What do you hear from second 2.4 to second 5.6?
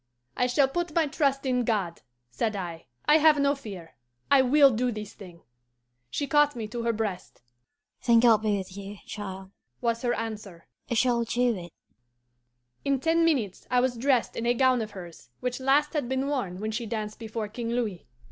I. 'I have no fear. I will do this thing.'